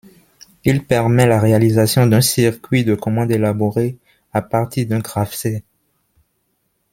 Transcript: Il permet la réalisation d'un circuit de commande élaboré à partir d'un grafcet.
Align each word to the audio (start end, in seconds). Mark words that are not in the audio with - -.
Il 0.63 0.83
permet 0.87 1.27
la 1.27 1.39
réalisation 1.39 2.07
d'un 2.07 2.21
circuit 2.21 2.83
de 2.83 2.95
commande 2.95 3.29
élaboré 3.31 3.99
à 4.33 4.41
partir 4.41 4.87
d'un 4.87 4.97
grafcet. 4.97 5.63